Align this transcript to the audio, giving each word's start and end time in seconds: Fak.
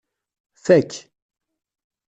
Fak. 0.63 0.91